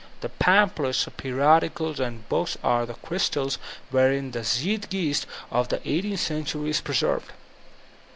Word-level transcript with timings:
The 0.21 0.29
panq)hlets, 0.29 1.07
periodicals, 1.15 1.99
and 1.99 2.27
books 2.27 2.57
are 2.63 2.87
the 2.87 2.95
crystals 2.95 3.59
wherein 3.91 4.29
ike 4.29 4.41
Zeiigeist 4.43 5.27
of 5.51 5.67
the 5.67 5.77
i8th 5.77 6.17
century 6.17 6.71
is 6.71 6.81
preserved. 6.81 7.31